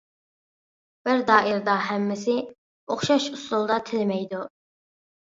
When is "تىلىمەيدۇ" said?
3.91-4.41